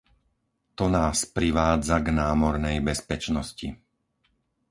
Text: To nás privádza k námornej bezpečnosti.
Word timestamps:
To 0.81 0.85
nás 0.97 1.17
privádza 1.37 1.97
k 2.01 2.07
námornej 2.21 2.77
bezpečnosti. 2.89 3.67